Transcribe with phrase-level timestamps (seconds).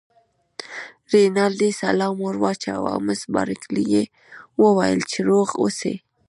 [1.13, 4.03] رینالډي سلام ور واچاوه او مس بارکلي ته یې
[4.61, 5.95] وویل چې روغ اوسی.